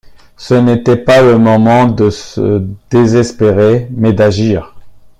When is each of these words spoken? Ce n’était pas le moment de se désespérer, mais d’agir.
Ce 0.35 0.55
n’était 0.55 0.95
pas 0.97 1.21
le 1.21 1.37
moment 1.37 1.85
de 1.85 2.09
se 2.09 2.65
désespérer, 2.89 3.87
mais 3.91 4.13
d’agir. 4.13 4.73